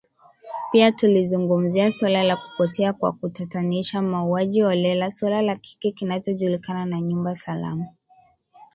[0.71, 7.35] Pia tulizungumzia suala la kupotea kwa kutatanisha, mauaji holela, suala la kile kinachojulikana kama nyumba
[7.35, 7.85] salama.